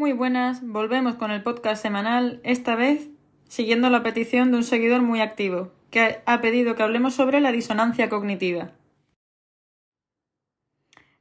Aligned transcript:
Muy 0.00 0.14
buenas, 0.14 0.66
volvemos 0.66 1.16
con 1.16 1.30
el 1.30 1.42
podcast 1.42 1.82
semanal, 1.82 2.40
esta 2.42 2.74
vez 2.74 3.10
siguiendo 3.48 3.90
la 3.90 4.02
petición 4.02 4.50
de 4.50 4.56
un 4.56 4.64
seguidor 4.64 5.02
muy 5.02 5.20
activo, 5.20 5.72
que 5.90 6.22
ha 6.24 6.40
pedido 6.40 6.74
que 6.74 6.82
hablemos 6.82 7.12
sobre 7.12 7.38
la 7.42 7.52
disonancia 7.52 8.08
cognitiva. 8.08 8.70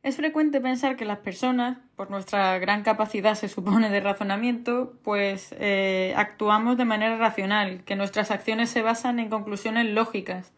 Es 0.02 0.16
frecuente 0.16 0.62
pensar 0.62 0.96
que 0.96 1.04
las 1.04 1.18
personas, 1.18 1.80
por 1.98 2.10
nuestra 2.10 2.58
gran 2.58 2.84
capacidad 2.84 3.36
se 3.36 3.50
supone 3.50 3.90
de 3.90 4.00
razonamiento, 4.00 4.94
pues 5.04 5.54
eh, 5.60 6.14
actuamos 6.16 6.78
de 6.78 6.86
manera 6.86 7.18
racional, 7.18 7.84
que 7.84 7.98
nuestras 7.98 8.32
acciones 8.32 8.70
se 8.70 8.82
basan 8.82 9.20
en 9.20 9.28
conclusiones 9.28 9.88
lógicas, 9.88 10.54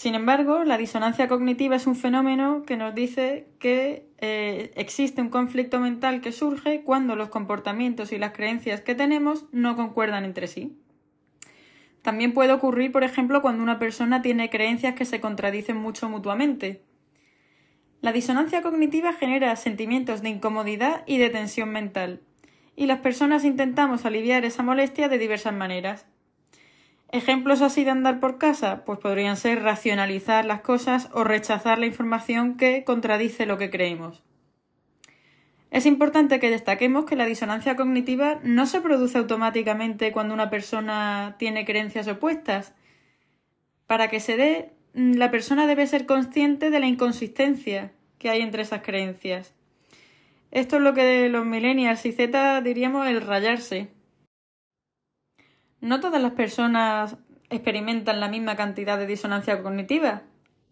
sin 0.00 0.14
embargo, 0.14 0.64
la 0.64 0.78
disonancia 0.78 1.28
cognitiva 1.28 1.76
es 1.76 1.86
un 1.86 1.94
fenómeno 1.94 2.62
que 2.62 2.78
nos 2.78 2.94
dice 2.94 3.48
que 3.58 4.08
eh, 4.16 4.70
existe 4.74 5.20
un 5.20 5.28
conflicto 5.28 5.78
mental 5.78 6.22
que 6.22 6.32
surge 6.32 6.80
cuando 6.84 7.16
los 7.16 7.28
comportamientos 7.28 8.10
y 8.10 8.16
las 8.16 8.32
creencias 8.32 8.80
que 8.80 8.94
tenemos 8.94 9.44
no 9.52 9.76
concuerdan 9.76 10.24
entre 10.24 10.46
sí. 10.46 10.74
También 12.00 12.32
puede 12.32 12.54
ocurrir, 12.54 12.92
por 12.92 13.04
ejemplo, 13.04 13.42
cuando 13.42 13.62
una 13.62 13.78
persona 13.78 14.22
tiene 14.22 14.48
creencias 14.48 14.94
que 14.94 15.04
se 15.04 15.20
contradicen 15.20 15.76
mucho 15.76 16.08
mutuamente. 16.08 16.82
La 18.00 18.12
disonancia 18.12 18.62
cognitiva 18.62 19.12
genera 19.12 19.54
sentimientos 19.54 20.22
de 20.22 20.30
incomodidad 20.30 21.04
y 21.04 21.18
de 21.18 21.28
tensión 21.28 21.72
mental, 21.72 22.22
y 22.74 22.86
las 22.86 23.00
personas 23.00 23.44
intentamos 23.44 24.06
aliviar 24.06 24.46
esa 24.46 24.62
molestia 24.62 25.10
de 25.10 25.18
diversas 25.18 25.52
maneras. 25.52 26.06
Ejemplos 27.12 27.60
así 27.60 27.82
de 27.82 27.90
andar 27.90 28.20
por 28.20 28.38
casa, 28.38 28.84
pues 28.84 29.00
podrían 29.00 29.36
ser 29.36 29.62
racionalizar 29.62 30.44
las 30.44 30.60
cosas 30.60 31.08
o 31.12 31.24
rechazar 31.24 31.78
la 31.80 31.86
información 31.86 32.56
que 32.56 32.84
contradice 32.84 33.46
lo 33.46 33.58
que 33.58 33.68
creemos. 33.68 34.22
Es 35.72 35.86
importante 35.86 36.38
que 36.38 36.50
destaquemos 36.50 37.06
que 37.06 37.16
la 37.16 37.26
disonancia 37.26 37.74
cognitiva 37.74 38.38
no 38.44 38.66
se 38.66 38.80
produce 38.80 39.18
automáticamente 39.18 40.12
cuando 40.12 40.34
una 40.34 40.50
persona 40.50 41.34
tiene 41.38 41.64
creencias 41.64 42.06
opuestas. 42.06 42.74
Para 43.88 44.08
que 44.08 44.20
se 44.20 44.36
dé, 44.36 44.72
la 44.94 45.32
persona 45.32 45.66
debe 45.66 45.88
ser 45.88 46.06
consciente 46.06 46.70
de 46.70 46.78
la 46.78 46.86
inconsistencia 46.86 47.92
que 48.18 48.30
hay 48.30 48.40
entre 48.40 48.62
esas 48.62 48.82
creencias. 48.82 49.52
Esto 50.52 50.76
es 50.76 50.82
lo 50.82 50.94
que 50.94 51.28
los 51.28 51.44
millennials 51.44 52.04
y 52.06 52.12
Z 52.12 52.60
diríamos 52.62 53.08
el 53.08 53.20
rayarse. 53.20 53.88
No 55.80 56.00
todas 56.00 56.20
las 56.20 56.32
personas 56.32 57.16
experimentan 57.48 58.20
la 58.20 58.28
misma 58.28 58.56
cantidad 58.56 58.98
de 58.98 59.06
disonancia 59.06 59.62
cognitiva. 59.62 60.22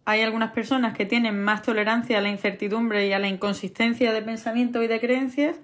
Hay 0.05 0.23
algunas 0.23 0.53
personas 0.53 0.97
que 0.97 1.07
tienen 1.07 1.43
más 1.43 1.63
tolerancia 1.63 2.19
a 2.19 2.21
la 2.21 2.29
incertidumbre 2.29 3.07
y 3.07 3.13
a 3.13 3.19
la 3.19 3.29
inconsistencia 3.29 4.13
de 4.13 4.23
pensamiento 4.23 4.83
y 4.83 4.87
de 4.87 5.01
creencias 5.01 5.61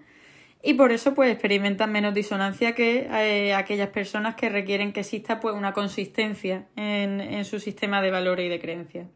y 0.62 0.75
por 0.75 0.92
eso 0.92 1.14
pues 1.14 1.31
experimentan 1.31 1.92
menos 1.92 2.14
disonancia 2.14 2.75
que 2.75 3.06
eh, 3.11 3.55
aquellas 3.55 3.91
personas 3.91 4.34
que 4.34 4.48
requieren 4.48 4.95
que 4.95 5.01
exista 5.01 5.39
pues 5.39 5.55
una 5.55 5.75
consistencia 5.75 6.67
en, 6.75 7.20
en 7.20 7.45
su 7.45 7.61
sistema 7.61 8.01
de 8.01 8.11
valores 8.11 8.47
y 8.47 8.48
de 8.48 8.61
creencias. 8.61 9.08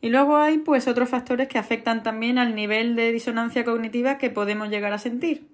Y 0.00 0.10
luego 0.10 0.36
hay 0.36 0.58
pues 0.58 0.86
otros 0.86 1.08
factores 1.08 1.48
que 1.48 1.58
afectan 1.58 2.04
también 2.04 2.38
al 2.38 2.54
nivel 2.54 2.94
de 2.94 3.10
disonancia 3.10 3.64
cognitiva 3.64 4.18
que 4.18 4.30
podemos 4.30 4.70
llegar 4.70 4.92
a 4.92 4.98
sentir. 4.98 5.48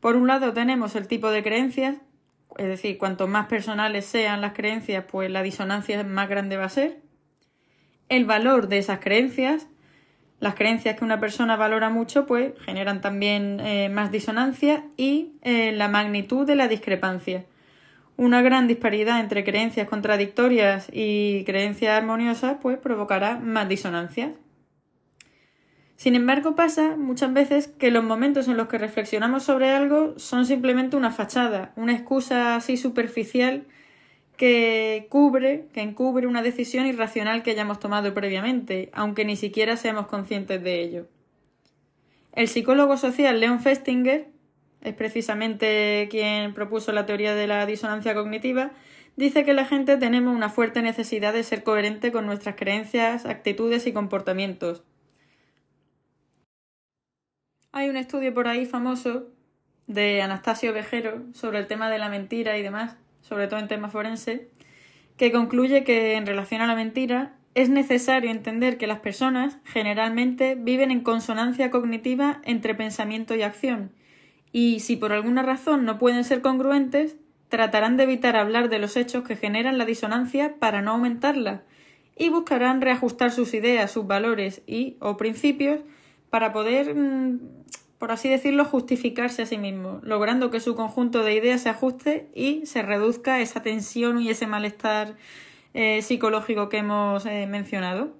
Por 0.00 0.16
un 0.16 0.26
lado 0.26 0.52
tenemos 0.52 0.94
el 0.94 1.08
tipo 1.08 1.30
de 1.30 1.42
creencias, 1.42 1.96
es 2.56 2.66
decir, 2.66 2.98
cuanto 2.98 3.28
más 3.28 3.46
personales 3.46 4.06
sean 4.06 4.40
las 4.40 4.52
creencias, 4.52 5.04
pues 5.10 5.30
la 5.30 5.42
disonancia 5.42 6.02
más 6.04 6.28
grande 6.28 6.56
va 6.56 6.64
a 6.64 6.70
ser. 6.70 7.00
El 8.08 8.24
valor 8.24 8.68
de 8.68 8.78
esas 8.78 9.00
creencias, 9.00 9.68
las 10.40 10.54
creencias 10.54 10.96
que 10.96 11.04
una 11.04 11.20
persona 11.20 11.56
valora 11.56 11.90
mucho, 11.90 12.26
pues 12.26 12.52
generan 12.64 13.00
también 13.00 13.60
eh, 13.60 13.88
más 13.88 14.10
disonancia 14.10 14.84
y 14.96 15.32
eh, 15.42 15.72
la 15.72 15.88
magnitud 15.88 16.46
de 16.46 16.56
la 16.56 16.68
discrepancia. 16.68 17.44
Una 18.16 18.42
gran 18.42 18.66
disparidad 18.66 19.20
entre 19.20 19.44
creencias 19.44 19.88
contradictorias 19.88 20.88
y 20.92 21.44
creencias 21.44 21.96
armoniosas, 21.96 22.56
pues 22.60 22.78
provocará 22.78 23.38
más 23.38 23.68
disonancias. 23.68 24.32
Sin 25.98 26.14
embargo, 26.14 26.54
pasa 26.54 26.96
muchas 26.96 27.32
veces 27.32 27.66
que 27.66 27.90
los 27.90 28.04
momentos 28.04 28.46
en 28.46 28.56
los 28.56 28.68
que 28.68 28.78
reflexionamos 28.78 29.42
sobre 29.42 29.70
algo 29.70 30.16
son 30.16 30.46
simplemente 30.46 30.96
una 30.96 31.10
fachada, 31.10 31.72
una 31.74 31.92
excusa 31.92 32.54
así 32.54 32.76
superficial 32.76 33.66
que 34.36 35.08
cubre, 35.10 35.66
que 35.72 35.80
encubre 35.80 36.28
una 36.28 36.40
decisión 36.40 36.86
irracional 36.86 37.42
que 37.42 37.50
hayamos 37.50 37.80
tomado 37.80 38.14
previamente, 38.14 38.90
aunque 38.92 39.24
ni 39.24 39.34
siquiera 39.34 39.76
seamos 39.76 40.06
conscientes 40.06 40.62
de 40.62 40.82
ello. 40.82 41.08
El 42.32 42.46
psicólogo 42.46 42.96
social 42.96 43.40
Leon 43.40 43.58
Festinger, 43.58 44.28
es 44.82 44.94
precisamente 44.94 46.06
quien 46.12 46.54
propuso 46.54 46.92
la 46.92 47.06
teoría 47.06 47.34
de 47.34 47.48
la 47.48 47.66
disonancia 47.66 48.14
cognitiva, 48.14 48.70
dice 49.16 49.44
que 49.44 49.52
la 49.52 49.64
gente 49.64 49.96
tenemos 49.96 50.36
una 50.36 50.48
fuerte 50.48 50.80
necesidad 50.80 51.32
de 51.32 51.42
ser 51.42 51.64
coherente 51.64 52.12
con 52.12 52.24
nuestras 52.24 52.54
creencias, 52.54 53.26
actitudes 53.26 53.88
y 53.88 53.92
comportamientos, 53.92 54.84
hay 57.72 57.88
un 57.88 57.96
estudio 57.96 58.32
por 58.32 58.48
ahí 58.48 58.66
famoso 58.66 59.28
de 59.86 60.22
Anastasio 60.22 60.72
Vejero 60.72 61.22
sobre 61.32 61.58
el 61.58 61.66
tema 61.66 61.90
de 61.90 61.98
la 61.98 62.08
mentira 62.08 62.56
y 62.58 62.62
demás, 62.62 62.96
sobre 63.20 63.46
todo 63.46 63.60
en 63.60 63.68
temas 63.68 63.92
forense, 63.92 64.48
que 65.16 65.32
concluye 65.32 65.84
que 65.84 66.14
en 66.14 66.26
relación 66.26 66.60
a 66.60 66.66
la 66.66 66.74
mentira 66.74 67.34
es 67.54 67.68
necesario 67.68 68.30
entender 68.30 68.78
que 68.78 68.86
las 68.86 69.00
personas 69.00 69.58
generalmente 69.64 70.54
viven 70.54 70.90
en 70.90 71.00
consonancia 71.00 71.70
cognitiva 71.70 72.40
entre 72.44 72.74
pensamiento 72.74 73.34
y 73.34 73.42
acción, 73.42 73.92
y 74.52 74.80
si 74.80 74.96
por 74.96 75.12
alguna 75.12 75.42
razón 75.42 75.84
no 75.84 75.98
pueden 75.98 76.24
ser 76.24 76.40
congruentes, 76.40 77.16
tratarán 77.48 77.96
de 77.96 78.04
evitar 78.04 78.36
hablar 78.36 78.68
de 78.68 78.78
los 78.78 78.96
hechos 78.96 79.24
que 79.24 79.36
generan 79.36 79.78
la 79.78 79.84
disonancia 79.84 80.54
para 80.58 80.82
no 80.82 80.92
aumentarla, 80.92 81.62
y 82.16 82.30
buscarán 82.30 82.80
reajustar 82.80 83.30
sus 83.30 83.54
ideas, 83.54 83.90
sus 83.90 84.06
valores 84.06 84.62
y 84.66 84.96
o 85.00 85.16
principios 85.16 85.80
para 86.30 86.52
poder, 86.52 86.94
mm, 86.94 87.40
por 87.98 88.12
así 88.12 88.28
decirlo, 88.28 88.64
justificarse 88.64 89.42
a 89.42 89.46
sí 89.46 89.58
mismo, 89.58 90.00
logrando 90.02 90.50
que 90.50 90.60
su 90.60 90.74
conjunto 90.74 91.22
de 91.22 91.34
ideas 91.34 91.62
se 91.62 91.68
ajuste 91.68 92.28
y 92.34 92.66
se 92.66 92.82
reduzca 92.82 93.40
esa 93.40 93.62
tensión 93.62 94.20
y 94.20 94.30
ese 94.30 94.46
malestar 94.46 95.16
eh, 95.74 96.02
psicológico 96.02 96.68
que 96.68 96.78
hemos 96.78 97.26
eh, 97.26 97.46
mencionado. 97.46 98.16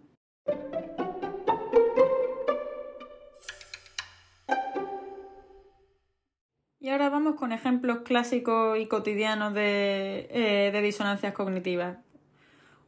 Y 6.80 6.90
ahora 6.90 7.10
vamos 7.10 7.34
con 7.34 7.52
ejemplos 7.52 7.98
clásicos 8.04 8.78
y 8.78 8.86
cotidianos 8.86 9.52
de, 9.52 10.28
eh, 10.30 10.70
de 10.72 10.82
disonancias 10.82 11.34
cognitivas. 11.34 11.98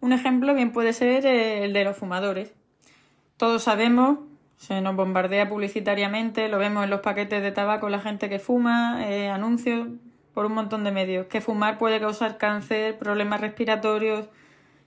Un 0.01 0.13
ejemplo 0.13 0.55
bien 0.55 0.73
puede 0.73 0.95
ser 0.95 1.27
el 1.27 1.73
de 1.75 1.85
los 1.85 1.97
fumadores. 1.97 2.55
Todos 3.37 3.65
sabemos 3.65 4.30
se 4.61 4.83
nos 4.83 4.95
bombardea 4.95 5.49
publicitariamente, 5.49 6.49
lo 6.49 6.59
vemos 6.59 6.85
en 6.85 6.91
los 6.91 7.01
paquetes 7.01 7.43
de 7.43 7.51
tabaco, 7.51 7.89
la 7.89 7.99
gente 7.99 8.29
que 8.29 8.39
fuma, 8.39 9.09
eh, 9.09 9.31
anuncios 9.31 9.89
por 10.35 10.45
un 10.45 10.53
montón 10.53 10.85
de 10.85 10.93
medios, 10.93 11.27
que 11.29 11.41
fumar 11.41 11.79
puede 11.79 11.99
causar 11.99 12.37
cáncer, 12.37 12.99
problemas 12.99 13.41
respiratorios, 13.41 14.29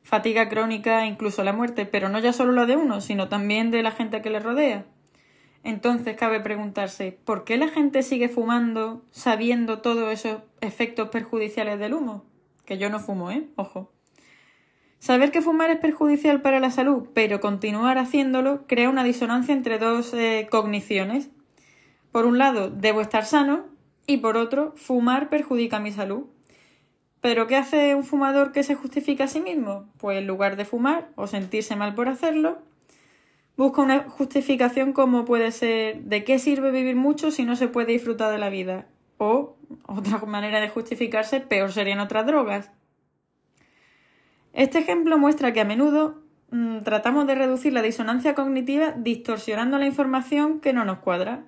fatiga 0.04 0.48
crónica, 0.48 1.08
incluso 1.08 1.44
la 1.44 1.54
muerte, 1.54 1.88
pero 1.88 2.08
no 2.08 2.20
ya 2.20 2.34
solo 2.34 2.52
la 2.52 2.68
de 2.68 2.76
uno, 2.76 3.02
sino 3.02 3.30
también 3.30 3.72
de 3.72 3.82
la 3.82 3.90
gente 3.90 4.22
que 4.22 4.30
le 4.30 4.40
rodea. 4.40 4.86
Entonces 5.64 6.16
cabe 6.16 6.40
preguntarse, 6.40 7.18
¿por 7.26 7.44
qué 7.44 7.58
la 7.58 7.68
gente 7.68 8.04
sigue 8.04 8.30
fumando 8.30 9.02
sabiendo 9.10 9.80
todos 9.80 10.14
esos 10.14 10.44
efectos 10.62 11.10
perjudiciales 11.10 11.80
del 11.80 11.96
humo? 11.96 12.26
Que 12.66 12.78
yo 12.78 12.92
no 12.92 13.00
fumo, 13.00 13.32
¿eh? 13.32 13.48
Ojo. 13.56 13.92
Saber 15.04 15.32
que 15.32 15.42
fumar 15.42 15.70
es 15.70 15.80
perjudicial 15.80 16.40
para 16.40 16.62
la 16.62 16.72
salud, 16.72 17.10
pero 17.14 17.42
continuar 17.42 17.98
haciéndolo 17.98 18.66
crea 18.68 18.90
una 18.90 19.04
disonancia 19.04 19.54
entre 19.54 19.78
dos 19.78 20.14
eh, 20.14 20.48
cogniciones. 20.50 21.30
Por 22.14 22.26
un 22.26 22.38
lado, 22.38 22.70
debo 22.70 23.02
estar 23.02 23.26
sano 23.26 23.66
y 24.08 24.20
por 24.20 24.38
otro, 24.38 24.72
fumar 24.78 25.28
perjudica 25.28 25.82
mi 25.82 25.92
salud. 25.92 26.28
¿Pero 27.20 27.48
qué 27.48 27.58
hace 27.58 27.96
un 27.96 28.06
fumador 28.06 28.54
que 28.54 28.64
se 28.64 28.76
justifica 28.76 29.26
a 29.26 29.28
sí 29.28 29.42
mismo? 29.42 29.90
Pues 29.98 30.20
en 30.20 30.26
lugar 30.26 30.56
de 30.56 30.64
fumar 30.64 31.10
o 31.16 31.28
sentirse 31.28 31.76
mal 31.76 31.96
por 31.96 32.08
hacerlo, 32.08 32.60
busca 33.58 33.82
una 33.82 34.10
justificación 34.10 34.94
como 34.94 35.26
puede 35.26 35.52
ser 35.52 36.02
¿de 36.04 36.24
qué 36.24 36.40
sirve 36.40 36.72
vivir 36.72 36.96
mucho 36.96 37.30
si 37.30 37.44
no 37.44 37.58
se 37.58 37.68
puede 37.68 37.92
disfrutar 37.92 38.32
de 38.32 38.38
la 38.38 38.48
vida? 38.48 38.88
O 39.18 39.58
otra 39.86 40.20
manera 40.20 40.62
de 40.62 40.70
justificarse, 40.70 41.42
peor 41.42 41.74
serían 41.74 42.00
otras 42.00 42.26
drogas. 42.26 42.72
Este 44.54 44.78
ejemplo 44.78 45.18
muestra 45.18 45.52
que 45.52 45.62
a 45.62 45.66
menudo 45.66 46.22
mm, 46.52 46.84
tratamos 46.84 47.28
de 47.28 47.36
reducir 47.36 47.74
la 47.74 47.82
disonancia 47.82 48.36
cognitiva 48.36 48.94
distorsionando 48.96 49.80
la 49.80 49.88
información 49.88 50.60
que 50.60 50.74
no 50.74 50.86
nos 50.86 51.00
cuadra. 51.00 51.46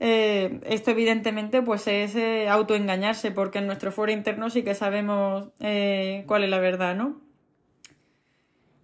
Eh, 0.00 0.60
esto 0.66 0.90
evidentemente 0.90 1.62
pues 1.62 1.86
es 1.86 2.16
eh, 2.16 2.48
autoengañarse 2.48 3.30
porque 3.30 3.60
en 3.60 3.66
nuestro 3.66 3.92
foro 3.92 4.10
interno 4.10 4.50
sí 4.50 4.64
que 4.64 4.74
sabemos 4.74 5.50
eh, 5.60 6.24
cuál 6.26 6.42
es 6.44 6.50
la 6.50 6.58
verdad, 6.58 6.96
¿no? 6.96 7.22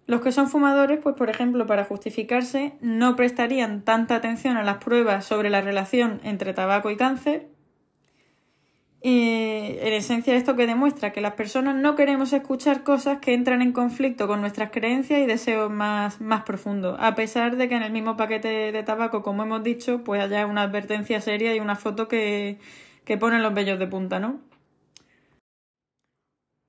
Los 0.07 0.21
que 0.21 0.31
son 0.31 0.49
fumadores, 0.49 0.99
pues 1.01 1.15
por 1.15 1.29
ejemplo, 1.29 1.67
para 1.67 1.85
justificarse, 1.85 2.73
no 2.81 3.15
prestarían 3.15 3.83
tanta 3.83 4.15
atención 4.15 4.57
a 4.57 4.63
las 4.63 4.83
pruebas 4.83 5.25
sobre 5.25 5.49
la 5.49 5.61
relación 5.61 6.19
entre 6.23 6.53
tabaco 6.53 6.89
y 6.89 6.97
cáncer. 6.97 7.50
Y 9.03 9.77
en 9.79 9.93
esencia 9.93 10.35
esto 10.35 10.55
que 10.55 10.67
demuestra 10.67 11.11
que 11.11 11.21
las 11.21 11.33
personas 11.33 11.75
no 11.75 11.95
queremos 11.95 12.33
escuchar 12.33 12.83
cosas 12.83 13.17
que 13.19 13.33
entran 13.33 13.63
en 13.63 13.71
conflicto 13.73 14.27
con 14.27 14.41
nuestras 14.41 14.69
creencias 14.69 15.19
y 15.21 15.25
deseos 15.25 15.71
más, 15.71 16.21
más 16.21 16.43
profundos, 16.43 16.97
a 16.99 17.15
pesar 17.15 17.57
de 17.57 17.67
que 17.67 17.75
en 17.75 17.81
el 17.83 17.91
mismo 17.91 18.15
paquete 18.15 18.71
de 18.71 18.83
tabaco, 18.83 19.23
como 19.23 19.41
hemos 19.41 19.63
dicho, 19.63 20.03
pues 20.03 20.21
haya 20.21 20.45
una 20.45 20.61
advertencia 20.63 21.19
seria 21.19 21.55
y 21.55 21.59
una 21.59 21.75
foto 21.75 22.07
que, 22.07 22.59
que 23.03 23.17
pone 23.17 23.39
los 23.39 23.53
vellos 23.55 23.79
de 23.79 23.87
punta, 23.87 24.19
¿no? 24.19 24.39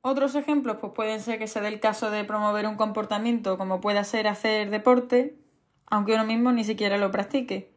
Otros 0.04 0.34
ejemplos 0.34 0.78
pues 0.80 0.92
pueden 0.94 1.20
ser 1.20 1.38
que 1.38 1.46
se 1.46 1.60
dé 1.60 1.68
el 1.68 1.80
caso 1.80 2.10
de 2.10 2.24
promover 2.24 2.66
un 2.66 2.76
comportamiento 2.76 3.58
como 3.58 3.80
pueda 3.80 4.04
ser 4.04 4.26
hacer 4.26 4.70
deporte, 4.70 5.36
aunque 5.86 6.14
uno 6.14 6.24
mismo 6.24 6.50
ni 6.52 6.64
siquiera 6.64 6.98
lo 6.98 7.10
practique. 7.10 7.70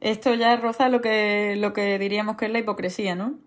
Esto 0.00 0.34
ya 0.34 0.56
roza 0.56 0.88
lo 0.88 1.00
que, 1.00 1.56
lo 1.58 1.72
que 1.72 1.98
diríamos 1.98 2.36
que 2.36 2.46
es 2.46 2.52
la 2.52 2.58
hipocresía, 2.60 3.14
¿no? 3.14 3.45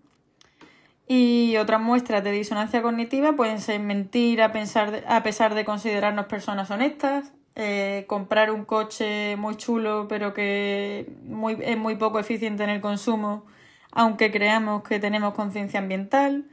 Y 1.12 1.56
otras 1.56 1.80
muestras 1.80 2.22
de 2.22 2.30
disonancia 2.30 2.82
cognitiva 2.82 3.32
pueden 3.32 3.60
ser 3.60 3.80
mentir 3.80 4.40
a, 4.42 4.52
pensar 4.52 5.02
a 5.08 5.24
pesar 5.24 5.56
de 5.56 5.64
considerarnos 5.64 6.26
personas 6.26 6.70
honestas, 6.70 7.32
eh, 7.56 8.04
comprar 8.06 8.52
un 8.52 8.64
coche 8.64 9.34
muy 9.34 9.56
chulo 9.56 10.06
pero 10.08 10.32
que 10.34 11.12
muy, 11.24 11.58
es 11.62 11.76
muy 11.76 11.96
poco 11.96 12.20
eficiente 12.20 12.62
en 12.62 12.70
el 12.70 12.80
consumo, 12.80 13.44
aunque 13.90 14.30
creamos 14.30 14.84
que 14.84 15.00
tenemos 15.00 15.34
conciencia 15.34 15.80
ambiental, 15.80 16.44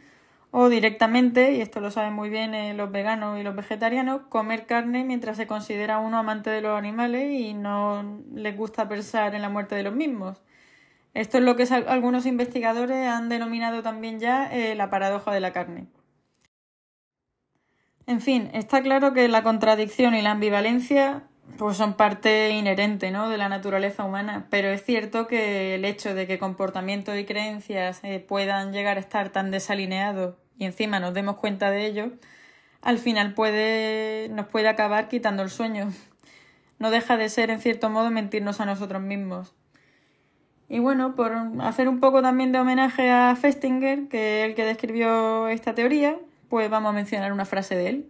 o 0.49 0.69
directamente, 0.69 1.51
y 1.51 1.61
esto 1.61 1.79
lo 1.79 1.91
saben 1.91 2.13
muy 2.13 2.29
bien 2.31 2.55
eh, 2.55 2.73
los 2.73 2.91
veganos 2.91 3.39
y 3.39 3.43
los 3.43 3.55
vegetarianos, 3.55 4.21
comer 4.29 4.65
carne 4.65 5.03
mientras 5.03 5.37
se 5.37 5.45
considera 5.45 5.99
uno 5.99 6.17
amante 6.17 6.49
de 6.49 6.61
los 6.61 6.75
animales 6.75 7.31
y 7.31 7.53
no 7.53 8.23
les 8.33 8.57
gusta 8.57 8.89
pensar 8.89 9.35
en 9.35 9.43
la 9.43 9.49
muerte 9.49 9.75
de 9.75 9.83
los 9.83 9.93
mismos. 9.93 10.41
Esto 11.17 11.39
es 11.39 11.43
lo 11.43 11.55
que 11.55 11.63
algunos 11.63 12.27
investigadores 12.27 13.07
han 13.07 13.27
denominado 13.27 13.81
también 13.81 14.19
ya 14.19 14.45
eh, 14.53 14.75
la 14.75 14.91
paradoja 14.91 15.33
de 15.33 15.39
la 15.39 15.51
carne. 15.51 15.87
En 18.05 18.21
fin, 18.21 18.51
está 18.53 18.83
claro 18.83 19.13
que 19.13 19.27
la 19.27 19.41
contradicción 19.41 20.13
y 20.13 20.21
la 20.21 20.29
ambivalencia 20.29 21.23
pues 21.57 21.75
son 21.75 21.95
parte 21.95 22.51
inherente 22.51 23.09
¿no? 23.09 23.29
de 23.29 23.37
la 23.39 23.49
naturaleza 23.49 24.03
humana, 24.03 24.45
pero 24.51 24.67
es 24.67 24.83
cierto 24.83 25.25
que 25.25 25.73
el 25.73 25.85
hecho 25.85 26.13
de 26.13 26.27
que 26.27 26.37
comportamientos 26.37 27.17
y 27.17 27.25
creencias 27.25 27.99
eh, 28.03 28.19
puedan 28.19 28.71
llegar 28.71 28.97
a 28.97 28.99
estar 28.99 29.29
tan 29.29 29.49
desalineados 29.49 30.35
y 30.59 30.65
encima 30.65 30.99
nos 30.99 31.15
demos 31.15 31.37
cuenta 31.37 31.71
de 31.71 31.87
ello, 31.87 32.11
al 32.83 32.99
final 32.99 33.33
puede, 33.33 34.29
nos 34.29 34.45
puede 34.45 34.67
acabar 34.67 35.07
quitando 35.09 35.41
el 35.41 35.49
sueño. 35.49 35.91
No 36.77 36.91
deja 36.91 37.17
de 37.17 37.29
ser, 37.29 37.49
en 37.49 37.59
cierto 37.59 37.89
modo, 37.89 38.11
mentirnos 38.11 38.61
a 38.61 38.67
nosotros 38.67 39.01
mismos. 39.01 39.56
Y 40.69 40.79
bueno, 40.79 41.15
por 41.15 41.33
hacer 41.61 41.87
un 41.87 41.99
poco 41.99 42.21
también 42.21 42.51
de 42.51 42.59
homenaje 42.59 43.09
a 43.09 43.35
Festinger, 43.35 44.07
que 44.09 44.41
es 44.41 44.49
el 44.49 44.55
que 44.55 44.65
describió 44.65 45.47
esta 45.47 45.73
teoría, 45.73 46.17
pues 46.49 46.69
vamos 46.69 46.89
a 46.89 46.93
mencionar 46.93 47.31
una 47.31 47.45
frase 47.45 47.75
de 47.75 47.89
él. 47.89 48.09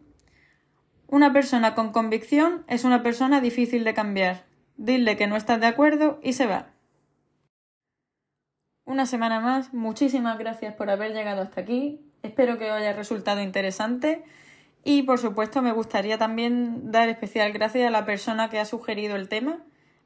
Una 1.07 1.31
persona 1.31 1.75
con 1.75 1.92
convicción 1.92 2.65
es 2.68 2.83
una 2.83 3.04
persona 3.04 3.42
difícil 3.42 3.83
de 3.83 3.94
cambiar. 3.94 4.45
Dile 4.75 5.18
que 5.18 5.27
no 5.27 5.36
estás 5.36 5.59
de 5.59 5.68
acuerdo 5.68 6.19
y 6.21 6.33
se 6.33 6.48
va. 6.48 6.68
Una 8.86 9.06
semana 9.06 9.39
más, 9.39 9.74
muchísimas 9.74 10.38
gracias 10.38 10.74
por 10.74 10.89
haber 10.89 11.13
llegado 11.13 11.42
hasta 11.42 11.62
aquí. 11.62 12.01
Espero 12.24 12.57
que 12.57 12.71
os 12.71 12.77
haya 12.77 12.94
resultado 12.94 13.42
interesante 13.42 14.24
y 14.83 15.04
por 15.04 15.19
supuesto 15.19 15.62
me 15.62 15.71
gustaría 15.71 16.18
también 16.18 16.92
dar 16.92 17.09
especial 17.09 17.51
gracias 17.51 17.88
a 17.88 17.92
la 17.92 18.06
persona 18.06 18.50
que 18.50 18.59
ha 18.59 18.65
sugerido 18.65 19.15
el 19.15 19.30
tema. 19.30 19.59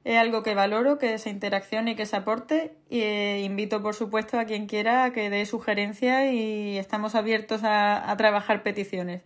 Es 0.03 0.17
algo 0.17 0.41
que 0.41 0.55
valoro, 0.55 0.97
que 0.97 1.17
se 1.19 1.29
interaccione 1.29 1.91
y 1.91 1.95
que 1.95 2.05
se 2.05 2.15
aporte. 2.15 2.73
Y 2.89 3.01
eh, 3.01 3.41
invito, 3.41 3.81
por 3.81 3.93
supuesto, 3.93 4.39
a 4.39 4.45
quien 4.45 4.65
quiera 4.65 5.03
a 5.05 5.13
que 5.13 5.29
dé 5.29 5.45
sugerencias 5.45 6.31
y 6.31 6.77
estamos 6.77 7.15
abiertos 7.15 7.63
a, 7.63 8.09
a 8.09 8.17
trabajar 8.17 8.63
peticiones. 8.63 9.21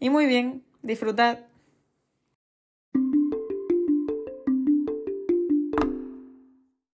Y 0.00 0.10
muy 0.10 0.26
bien, 0.26 0.64
disfrutad. 0.82 1.38